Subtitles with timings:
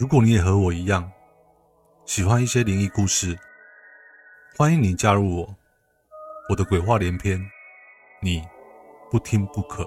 [0.00, 1.12] 如果你也和我一样
[2.06, 3.38] 喜欢一些灵异故事，
[4.56, 5.54] 欢迎你加入我。
[6.48, 7.38] 我的鬼话连篇，
[8.22, 8.42] 你
[9.10, 9.86] 不听不可。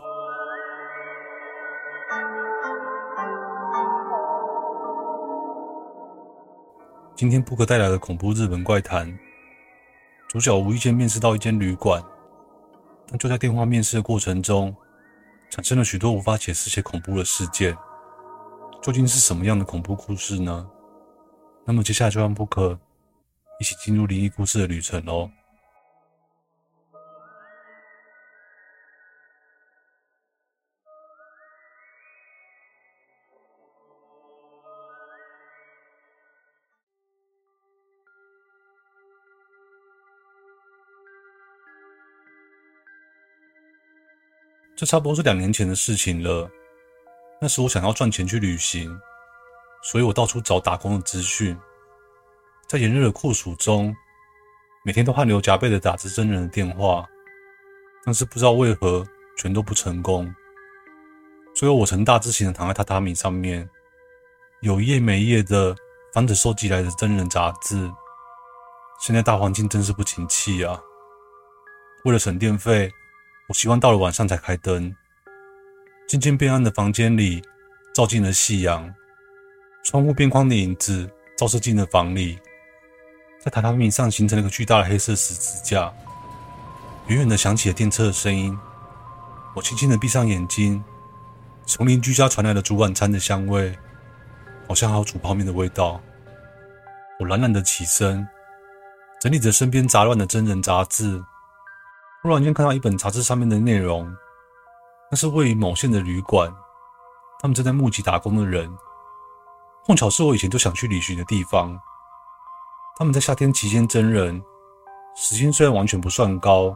[7.16, 9.18] 今天布克带来的恐怖日本怪谈，
[10.28, 12.00] 主角无意间面试到一间旅馆，
[13.08, 14.76] 但就在电话面试的过程中，
[15.50, 17.76] 产生了许多无法解释且恐怖的事件。
[18.84, 20.70] 究竟是什么样的恐怖故事呢？
[21.64, 22.78] 那么接下来就让布克
[23.58, 25.32] 一起进入灵异故事的旅程喽。
[44.76, 46.52] 这差不多是两年前的事情了。
[47.44, 48.98] 那时我想要赚钱去旅行，
[49.82, 51.60] 所以我到处找打工的资讯。
[52.70, 53.94] 在炎热的酷暑中，
[54.86, 57.06] 每天都汗流浃背的打着真人的电话，
[58.06, 59.06] 但是不知道为何
[59.38, 60.34] 全都不成功。
[61.54, 63.70] 最后我呈大字型的躺在榻榻米上面，
[64.62, 65.76] 有一页没夜的
[66.14, 67.92] 翻着收集来的真人杂志。
[69.02, 70.80] 现在大环境真是不景气啊！
[72.06, 72.90] 为了省电费，
[73.50, 74.96] 我习惯到了晚上才开灯。
[76.14, 77.42] 渐渐变暗的房间里，
[77.92, 78.94] 照进了夕阳。
[79.84, 82.38] 窗户边框的影子照射进了房里，
[83.40, 85.92] 在榻榻米上形成了一个巨大的黑色十字架。
[87.08, 88.56] 远远的响起了电车的声音。
[89.56, 90.84] 我轻轻的闭上眼睛，
[91.66, 93.76] 从邻居家传来了煮晚餐的香味，
[94.68, 96.00] 好像还有煮泡面的味道。
[97.20, 98.28] 我懒懒的起身，
[99.20, 101.24] 整理着身边杂乱的真人杂志。
[102.22, 104.16] 突然间看到一本杂志上面的内容。
[105.14, 106.52] 那是位于某县的旅馆，
[107.40, 108.76] 他们正在募集打工的人，
[109.86, 111.80] 碰巧是我以前就想去旅行的地方。
[112.98, 114.44] 他们在夏天期间征人，
[115.16, 116.76] 时薪虽然完全不算高，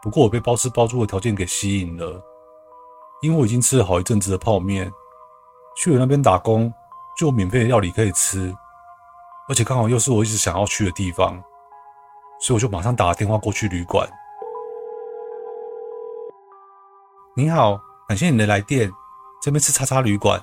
[0.00, 2.22] 不过我被包吃包住的条件给吸引了，
[3.22, 4.88] 因为我已经吃了好一阵子的泡面，
[5.74, 6.72] 去了那边打工
[7.16, 8.54] 就有免费的料理可以吃，
[9.48, 11.42] 而且刚好又是我一直想要去的地方，
[12.40, 14.08] 所以我就马上打了电话过去旅馆。
[17.38, 18.90] 你好，感谢你的来电。
[19.40, 20.42] 这边是叉叉旅馆。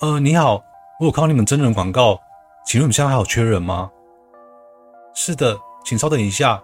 [0.00, 0.54] 呃，你好，
[0.98, 2.18] 我有看到你们真人广告，
[2.64, 3.90] 请问你们现在还有缺人吗？
[5.14, 6.62] 是的，请稍等一下。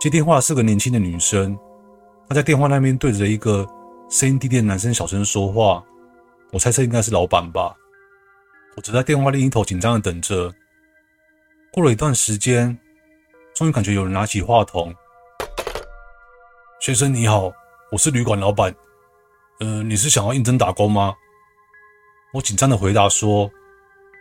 [0.00, 1.58] 接电话是个年轻的女生，
[2.26, 3.68] 她在电话那边对着一个
[4.08, 5.84] 声音低低的男生小声说话，
[6.52, 7.76] 我猜测应该是老板吧。
[8.76, 10.50] 我则在电话另一头紧张的等着。
[11.70, 12.78] 过了一段时间，
[13.54, 14.94] 终于感觉有人拿起话筒。
[16.80, 17.52] 先生你好，
[17.92, 18.74] 我是旅馆老板。
[19.58, 21.14] 呃，你是想要应征打工吗？
[22.32, 23.50] 我紧张的回答说：“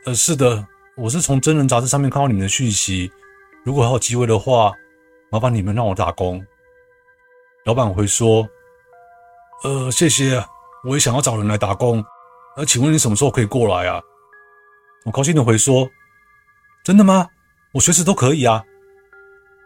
[0.05, 3.09] 呃，是的，我是从真人杂志上面看到你们的讯息。
[3.63, 4.73] 如果还有机会的话，
[5.31, 6.45] 麻烦你们让我打工。”
[7.63, 8.45] 老板会说
[9.63, 10.43] ：“呃，谢谢，
[10.83, 12.03] 我也想要找人来打工。
[12.57, 14.03] 那请问你什么时候可以过来啊？”
[15.07, 15.89] 我高兴的回说
[16.83, 17.25] ：“真的吗？
[17.71, 18.61] 我随时都可以啊。”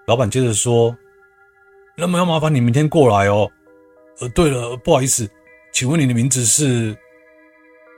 [0.06, 0.96] 老板接着说。
[1.96, 3.50] 那么要麻烦你明天过来哦。
[4.20, 5.30] 呃，对了，不好意思，
[5.72, 6.98] 请问你的名字是？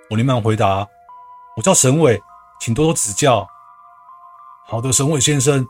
[0.10, 0.88] 我连忙回答
[1.58, 2.22] ：“我叫沈伟，
[2.60, 3.48] 请多多指教。”
[4.68, 5.66] 好的，沈伟先生，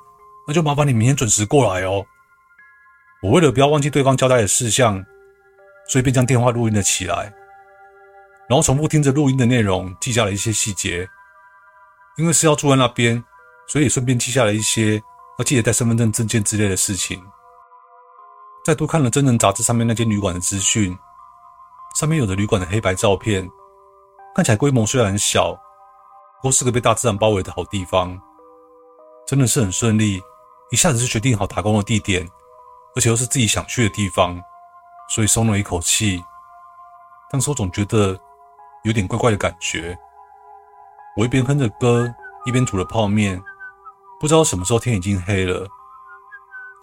[0.47, 2.05] 那就麻烦你明天准时过来哦。
[3.21, 5.03] 我为了不要忘记对方交代的事项，
[5.87, 7.33] 所以便将电话录音了起来，
[8.47, 11.07] 然后重复听着录音的内容，记下了一些细节。
[12.17, 13.21] 因为是要住在那边，
[13.67, 15.01] 所以顺便记下了一些
[15.37, 17.21] 要记得带身份证、证件之类的事情。
[18.65, 20.97] 再多看了真人杂志上面那间旅馆的资讯，
[21.99, 23.47] 上面有着旅馆的黑白照片，
[24.33, 25.53] 看起来规模虽然小，
[26.41, 28.19] 不过是个被大自然包围的好地方，
[29.27, 30.19] 真的是很顺利，
[30.71, 32.27] 一下子就决定好打工的地点，
[32.95, 34.41] 而且又是自己想去的地方，
[35.09, 36.19] 所以松了一口气。
[37.29, 38.19] 但是我总觉得
[38.84, 39.95] 有点怪怪的感觉，
[41.16, 42.11] 我一边哼着歌，
[42.47, 43.40] 一边煮着泡面，
[44.19, 45.67] 不知道什么时候天已经黑了。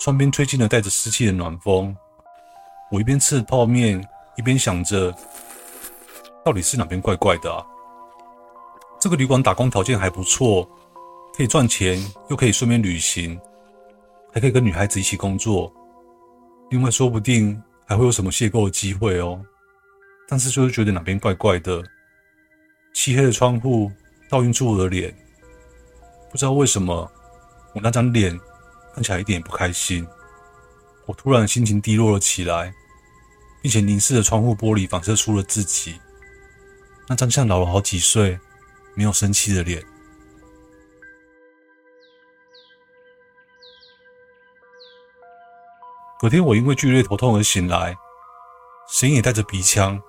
[0.03, 1.97] 窗边吹进了带着湿气的暖风，
[2.91, 4.05] 我一边吃泡面，
[4.37, 5.15] 一边想着，
[6.45, 7.65] 到底是哪边怪怪的啊？
[9.01, 10.69] 这个旅馆打工条件还不错，
[11.37, 13.41] 可以赚钱，又可以顺便旅行，
[14.35, 15.73] 还可以跟女孩子一起工作，
[16.71, 19.41] 另外说不定还会有什么邂逅的机会哦。
[20.27, 21.81] 但是就是觉得哪边怪怪的，
[22.93, 23.89] 漆黑的窗户
[24.29, 25.15] 倒映出我的脸，
[26.29, 27.09] 不知道为什么
[27.73, 28.37] 我那张脸。
[28.95, 30.07] 看起来一点也不开心，
[31.07, 32.73] 我突然心情低落了起来，
[33.63, 36.01] 并且凝视着窗户玻璃，反射出了自己。
[37.09, 38.39] 那张像老了好几岁、
[38.95, 39.83] 没有生气的脸。
[46.21, 47.97] 隔天，我因为剧烈头痛而醒来，
[48.89, 50.01] 声音也带着鼻腔。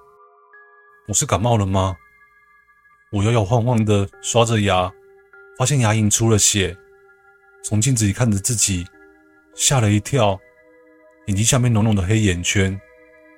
[1.07, 1.95] 我是感冒了吗？
[3.11, 4.91] 我摇摇晃晃的刷着牙，
[5.57, 6.77] 发现牙龈出了血。
[7.63, 8.85] 从镜子里看着自己，
[9.55, 10.37] 吓了一跳，
[11.27, 12.79] 眼睛下面浓浓的黑眼圈，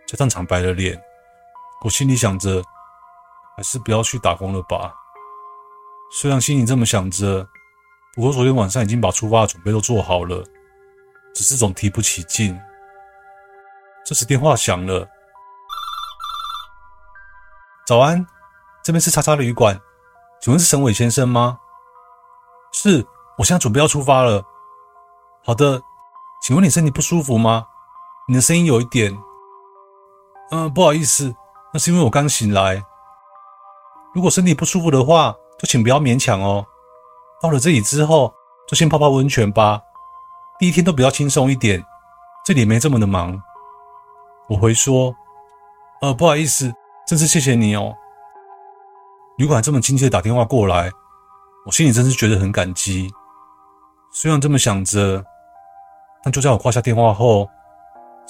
[0.08, 1.00] 加上惨白的脸，
[1.84, 2.64] 我心里想着，
[3.56, 4.94] 还是不要去打工了吧。
[6.12, 7.48] 虽然心里这么想着，
[8.16, 10.44] 不过昨天晚上已经把出发的准备都做好了。
[11.36, 12.58] 只是总提不起劲。
[14.06, 15.06] 这时电话响了。
[17.86, 18.26] 早安，
[18.82, 19.80] 这边是叉叉旅馆，
[20.42, 21.60] 请问是沈伟先生吗？
[22.72, 23.06] 是，
[23.38, 24.44] 我现在准备要出发了。
[25.44, 25.82] 好的，
[26.42, 27.68] 请问你身体不舒服吗？
[28.28, 29.18] 你的声音有一点……
[30.52, 31.36] 嗯，不好意思，
[31.74, 32.84] 那是因为我刚醒来。
[34.14, 36.66] 如果身体不舒服的话，就请不要勉强哦。
[37.42, 38.34] 到了这里之后，
[38.68, 39.82] 就先泡泡温泉吧。
[40.58, 41.84] 第一天都比较轻松一点，
[42.46, 43.42] 这里没这么的忙。
[44.48, 45.14] 我回说
[46.02, 46.74] ：“呃，不好意思，
[47.08, 47.94] 真是谢谢你哦。”
[49.38, 50.90] 旅馆这么亲切的打电话过来，
[51.66, 53.12] 我心里真是觉得很感激。
[54.18, 55.22] 虽然这么想着，
[56.24, 57.50] 但就在我挂下电话后，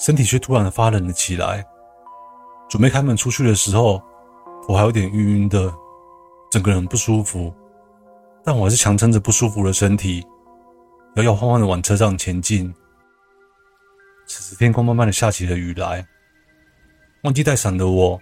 [0.00, 1.64] 身体却突然的发冷了起来。
[2.68, 4.02] 准备开门出去的时候，
[4.66, 5.72] 我还有点晕晕的，
[6.50, 7.54] 整个人不舒服。
[8.44, 10.26] 但我还是强撑着不舒服的身体。
[11.14, 12.74] 摇摇晃晃的往车上前进。
[14.26, 16.04] 此时天空慢慢的下起了雨来。
[17.22, 18.20] 忘记带伞的我，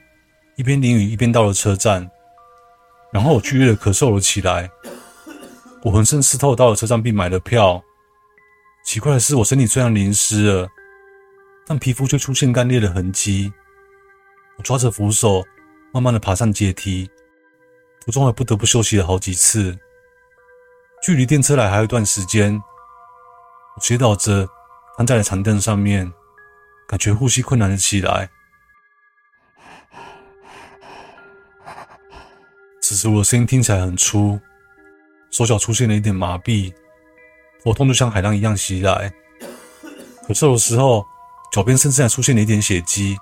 [0.56, 2.06] 一边淋雨一边到了车站。
[3.11, 4.69] 然后我剧烈的咳嗽了起来。
[5.85, 7.85] 我浑身湿透，到了车站并买了票。
[8.83, 10.69] 奇怪的是，我身体虽然淋湿了，
[11.67, 13.53] 但皮肤却出现干裂的痕迹。
[14.57, 15.45] 我抓着扶手，
[15.93, 17.09] 慢慢的爬上阶梯。
[18.01, 19.79] 途中还不得不休息了好几次。
[21.03, 22.55] 距离电车来还有一段时间。
[23.77, 24.49] 我斜倒着，
[24.97, 26.11] 瘫在了长凳上面，
[26.89, 28.31] 感觉呼吸困难了起来。
[32.81, 34.41] 此时我的声音听起来很粗，
[35.35, 36.73] 手脚出现了一点麻痹，
[37.65, 39.13] 头痛就像海浪一样袭来。
[40.29, 41.05] 咳嗽的时候，
[41.51, 43.19] 脚边甚至还出现了一点血迹。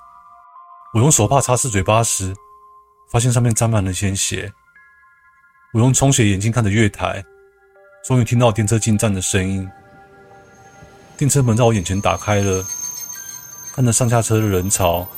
[0.93, 2.35] 我用手帕擦拭嘴巴时，
[3.09, 4.53] 发现上面沾满了鲜血。
[5.73, 7.25] 我用充血眼睛看着月台，
[8.05, 9.67] 终于听到电车进站的声音。
[11.17, 12.63] 电车门在我眼前打开了，
[13.75, 15.09] 看着上下车的人潮，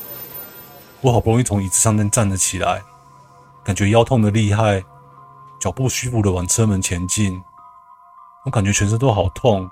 [1.01, 2.81] 我好不容易从椅子上面站了起来，
[3.65, 4.81] 感觉腰痛的厉害，
[5.65, 7.43] 脚步虚浮的往车门前进。
[8.45, 9.67] 我感觉全身都好痛，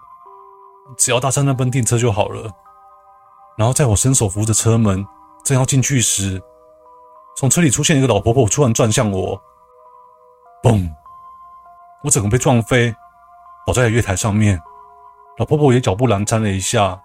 [0.97, 2.51] 只要搭上那班电车就好了。
[3.59, 5.07] 然后在我伸手扶着车门，
[5.45, 6.43] 正要进去时，
[7.37, 9.39] 从车里出现一个老婆婆，突然转向我，
[10.63, 10.89] 嘣！
[12.05, 12.95] 我整个被撞飞，
[13.67, 14.59] 倒在了月台上面。
[15.37, 16.99] 老婆婆也脚步蹒跚了一下，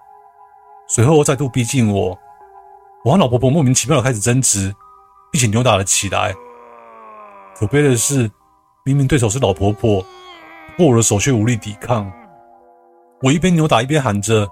[0.88, 2.18] 随后再度逼近我。
[3.04, 4.74] 我和老婆婆莫名其妙的开始争执，
[5.30, 6.34] 并且扭打了起来。
[7.54, 8.32] 可悲的是，
[8.88, 10.02] 明明对手是老婆婆，
[10.78, 12.10] 不过我的手却无力抵抗。
[13.22, 14.48] 我一边扭打一边喊着：“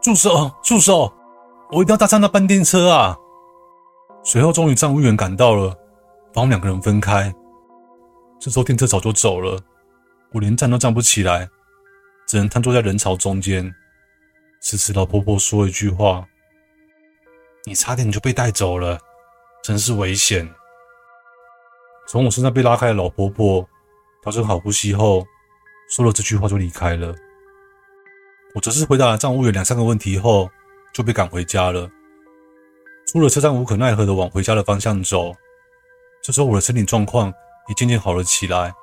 [0.00, 0.50] 住手！
[0.62, 1.12] 住手！
[1.70, 3.14] 我一定要搭上那班电车啊！”
[4.24, 5.76] 随后，终于站务员赶到了，
[6.32, 7.30] 把我们两个人分开。
[8.40, 9.60] 这时候电车早就走了，
[10.32, 11.46] 我连站都站不起来。
[12.26, 13.70] 只能瘫坐在人潮中间。
[14.62, 16.24] 此时，老婆婆说了一句话
[17.66, 18.98] ：“你差点就被带走了，
[19.62, 20.48] 真是危险。”
[22.08, 23.68] 从我身上被拉开的老婆婆
[24.26, 25.24] 调整好呼吸后，
[25.88, 27.14] 说了这句话就离开了。
[28.56, 30.50] 我则是回答了站务员两三个问题后，
[30.92, 31.88] 就被赶回家了。
[33.06, 35.32] 出了车站，无可奈何的往回家的方向走。
[36.24, 37.32] 这时候，我的身体状况
[37.68, 38.74] 也渐渐好了起来，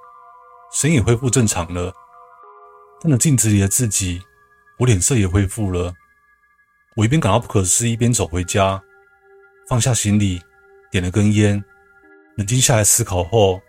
[0.71, 1.93] 神也恢复正常了。
[3.01, 4.21] 看着镜子里的自己，
[4.79, 5.93] 我脸色也恢复了。
[6.95, 8.81] 我一边感到不可思议，一边走回家，
[9.67, 10.41] 放下行李，
[10.89, 11.61] 点了根烟，
[12.37, 13.61] 冷静下来思考后，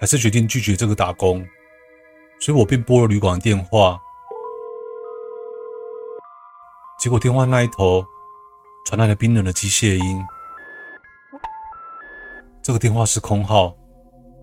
[0.00, 1.46] 还是决定拒绝这个打工。
[2.40, 4.00] 所以我便拨了旅馆的电话。
[6.98, 8.04] 结果电话那一头
[8.86, 10.24] 传来了冰冷的机械音。
[12.62, 13.76] 这个电话是空号，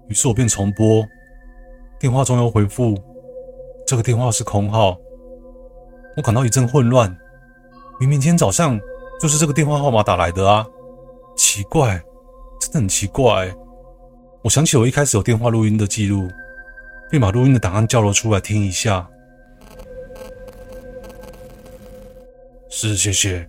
[0.07, 1.03] 于是我便重拨，
[1.99, 2.95] 电话中又回复。
[3.87, 4.95] 这个电话是空号，
[6.15, 7.09] 我感到一阵混乱。
[7.99, 8.79] 明明今天早上
[9.19, 10.65] 就是这个电话号码打来的啊，
[11.35, 12.01] 奇怪，
[12.59, 13.53] 真的很奇怪。
[14.43, 16.27] 我想起我一开始有电话录音的记录，
[17.11, 19.07] 便把录音的档案叫了出来听一下。
[22.67, 23.47] 是，谢谢，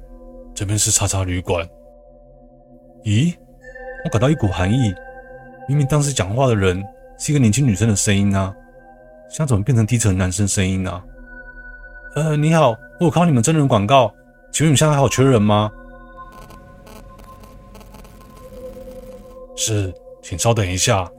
[0.54, 1.66] 这边是叉叉旅馆。
[3.04, 3.34] 咦，
[4.04, 4.94] 我感到一股寒意，
[5.66, 6.84] 明明当时讲话的人
[7.18, 8.54] 是一个年轻女生的声音啊，
[9.30, 11.02] 现在怎么变成低沉男生声音呢？
[12.16, 14.12] 呃，你好，我有看到你们真人广告，
[14.52, 15.72] 请问你们现在还有缺人吗？
[19.56, 21.10] 是，请稍等一下。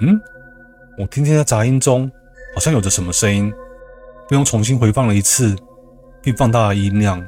[0.00, 0.20] 嗯，
[0.98, 2.10] 我听见在杂音中
[2.54, 3.52] 好像有着什么声音，
[4.28, 5.54] 不用重新回放了一次，
[6.22, 7.24] 并放大了音量。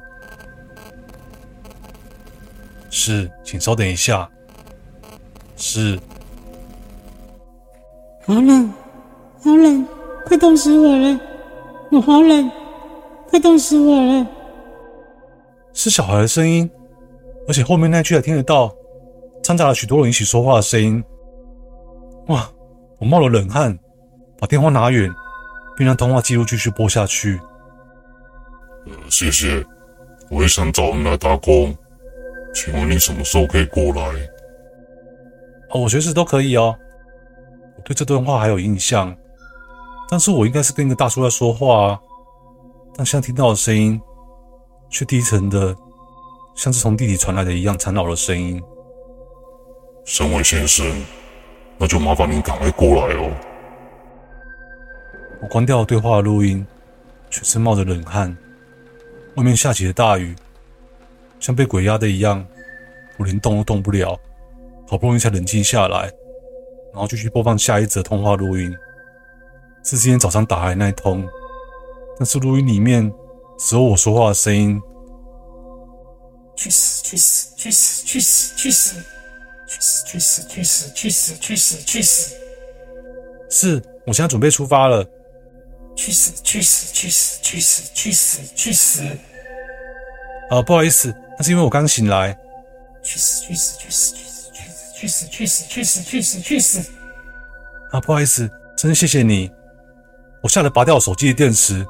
[2.88, 4.28] 是，请稍等一下。
[5.56, 5.98] 是。
[8.24, 8.72] 好冷，
[9.42, 9.86] 好冷，
[10.26, 11.20] 快冻死我了！
[11.90, 12.50] 我好冷，
[13.28, 14.26] 快冻死我了！
[15.72, 16.70] 是小孩的声音，
[17.48, 18.72] 而且后面那句还听得到，
[19.42, 21.02] 掺杂了许多人一起说话的声音。
[22.28, 22.48] 哇！
[22.98, 23.76] 我冒了冷汗，
[24.38, 25.12] 把电话拿远，
[25.76, 27.36] 并让通话记录继续播下去。
[28.86, 29.66] 呃，谢谢，
[30.30, 31.76] 我也想找人来打工，
[32.54, 34.02] 请问你什么时候可以过来？
[35.70, 36.72] 哦，我随时都可以哦。
[37.76, 39.12] 我对这段话还有印象，
[40.08, 42.00] 但是我应该是跟一个大叔在说话啊，
[42.94, 44.00] 但现在听到的声音
[44.88, 45.74] 却低沉的，
[46.54, 48.62] 像是从地底传来的一样缠绕的声音。
[50.04, 50.86] 沈伟先生。
[51.78, 53.30] 那就麻烦您赶快过来哦。
[55.40, 56.64] 我关掉了对话录音，
[57.28, 58.36] 全身冒着冷汗。
[59.36, 60.36] 外面下起了大雨，
[61.40, 62.46] 像被鬼压的一样，
[63.16, 64.16] 我连动都动不了。
[64.86, 66.02] 好不容易才冷静下来，
[66.92, 68.72] 然后继续播放下一则通话录音，
[69.82, 71.26] 是今天早上打来的那一通，
[72.18, 73.10] 但是录音里面
[73.58, 74.80] 只有我说话的声音。
[76.54, 77.02] 去死！
[77.02, 77.56] 去死！
[77.56, 78.04] 去死！
[78.04, 78.56] 去死！
[78.56, 79.11] 去死！
[79.72, 80.04] 去死！
[80.06, 80.48] 去死！
[80.48, 80.92] 去死！
[80.92, 81.34] 去死！
[81.40, 81.76] 去死！
[81.84, 82.34] 去死！
[83.48, 85.04] 是，我现在准备出发了。
[85.96, 86.42] 去死！
[86.42, 86.92] 去死！
[86.92, 87.40] 去死！
[87.42, 87.90] 去死！
[87.94, 88.40] 去死！
[88.54, 89.02] 去死！
[90.50, 92.36] 啊，不好意思，那是因为我刚醒来。
[93.02, 93.46] 去死！
[93.46, 93.78] 去死！
[93.78, 94.16] 去死！
[94.94, 95.26] 去死！
[95.26, 95.26] 去死！
[95.26, 95.66] 去死！
[95.68, 96.02] 去死！
[96.02, 96.40] 去死！
[96.40, 96.90] 去死！
[97.92, 99.50] 啊，不好意思，真是谢谢你。
[100.42, 101.86] 我吓得拔掉手机的电池。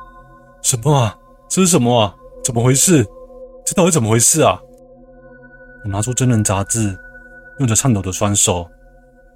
[0.63, 1.17] 什么啊？
[1.49, 2.15] 这是什么啊？
[2.45, 3.05] 怎么回事？
[3.65, 4.61] 这到底怎么回事啊？
[5.85, 6.97] 我拿出真人杂志。
[7.59, 8.69] 用着颤抖的双手，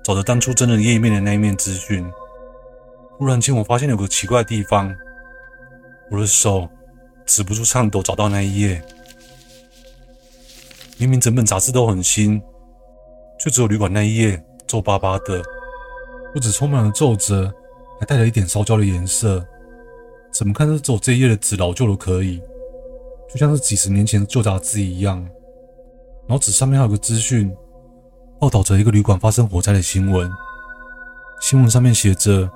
[0.02, 2.04] 找着当初真人页面的那一面资讯。
[3.18, 4.94] 忽然间，我发现有个奇怪的地方，
[6.10, 6.68] 我的手
[7.24, 8.82] 止不住颤抖，找到那一页。
[10.98, 12.40] 明明整本杂志都很新，
[13.38, 15.42] 却只有旅馆那一页皱巴巴的，
[16.32, 17.52] 不只充满了皱褶，
[18.00, 19.46] 还带了一点烧焦的颜色。
[20.32, 22.42] 怎么看都只有这一页的纸老旧的可以，
[23.28, 25.18] 就像是几十年前的旧杂志一样。
[26.26, 27.54] 然后纸上面还有个资讯。
[28.38, 30.30] 报道着一个旅馆发生火灾的新闻。
[31.40, 32.50] 新闻上面写着：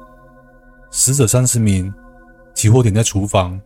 [0.91, 1.93] 死者三十名，
[2.55, 3.59] 起火点在厨房。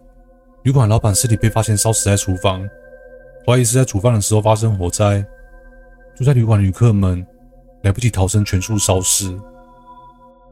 [0.63, 2.67] 旅馆老板尸体被发现烧死在厨房，
[3.45, 5.25] 怀疑是在煮饭的时候发生火灾。
[6.17, 7.27] 住在旅馆的旅客们
[7.83, 9.37] 来不及逃生，全数烧死。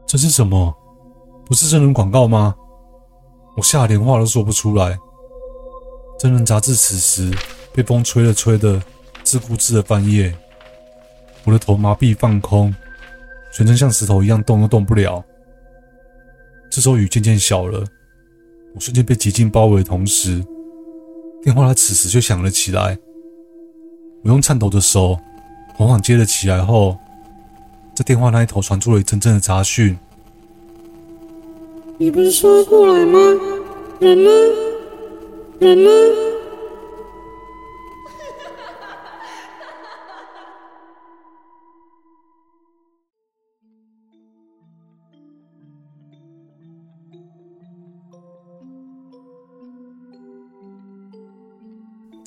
[0.05, 0.75] 这是什么？
[1.45, 2.53] 不是真人广告吗？
[3.55, 4.97] 我吓得连话都说不出来。
[6.19, 7.31] 真人杂志此时
[7.71, 8.81] 被风吹了吹的，
[9.23, 10.37] 自顾自的翻页。
[11.45, 12.73] 我的头麻痹放空，
[13.51, 15.23] 全身像石头一样动都动不了。
[16.69, 17.83] 这时候雨渐渐小了，
[18.73, 20.43] 我瞬间被寂静包围的同时，
[21.43, 22.97] 电话在此时却响了起来。
[24.23, 25.19] 我用颤抖的手
[25.75, 26.97] 缓缓接了起来后，
[27.93, 29.97] 在电话那一头传出了一阵阵的杂讯
[31.99, 33.19] ：“你不是说过来吗？
[33.99, 34.29] 人呢？
[35.59, 35.89] 人呢？”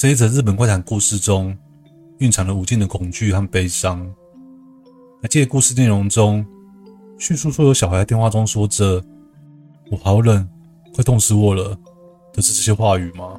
[0.06, 1.52] 这一则日本怪谈故事中，
[2.18, 4.08] 蕴藏了无尽的恐惧和悲伤。
[5.20, 6.46] 还记得故事内容中，
[7.18, 9.02] 叙述说有小孩在电话中说着
[9.90, 10.48] “我好冷，
[10.94, 11.76] 快冻死我了”
[12.32, 13.36] 的是这些话语吗？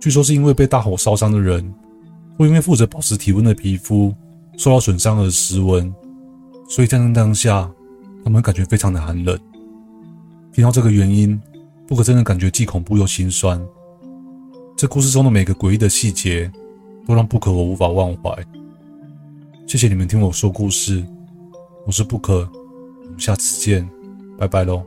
[0.00, 1.74] 据说是因为被大火烧伤的人，
[2.38, 4.14] 或因为负责保持体温的皮肤
[4.56, 5.92] 受到损伤而失温，
[6.68, 7.68] 所以在那当下，
[8.22, 9.36] 他们感觉非常的寒冷。
[10.52, 11.36] 听到这个原因，
[11.84, 13.60] 不可真的感觉既恐怖又心酸。
[14.76, 16.50] 这故事中的每个诡异的细节，
[17.06, 18.36] 都让不可我无法忘怀。
[19.66, 21.04] 谢谢你们听我说故事，
[21.86, 22.48] 我是不可，
[23.04, 23.88] 我们下次见，
[24.36, 24.82] 拜拜喽。